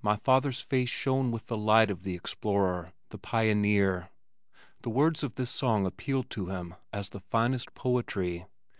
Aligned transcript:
My 0.00 0.14
father's 0.14 0.60
face 0.60 0.88
shone 0.88 1.32
with 1.32 1.46
the 1.48 1.56
light 1.56 1.90
of 1.90 2.04
the 2.04 2.14
explorer, 2.14 2.92
the 3.08 3.18
pioneer. 3.18 4.10
The 4.82 4.90
words 4.90 5.24
of 5.24 5.34
this 5.34 5.50
song 5.50 5.86
appealed 5.86 6.30
to 6.30 6.50
him 6.50 6.76
as 6.92 7.08
the 7.08 7.18
finest 7.18 7.74
poetry. 7.74 8.46